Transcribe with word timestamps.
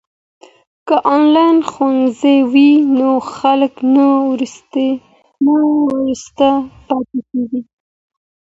که 0.87 0.95
انلاین 1.13 1.57
ښوونځی 1.69 2.37
وي 2.51 2.71
نو 2.97 3.09
خلګ 3.35 3.73
نه 3.93 4.05
وروسته 5.89 6.45
پاته 6.87 7.19
کیږي. 7.29 7.61